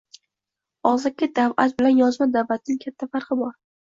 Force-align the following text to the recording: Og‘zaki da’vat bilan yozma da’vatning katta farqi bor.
Og‘zaki 0.91 1.29
da’vat 1.39 1.75
bilan 1.81 1.99
yozma 1.99 2.27
da’vatning 2.37 2.81
katta 2.87 3.09
farqi 3.13 3.39
bor. 3.43 3.53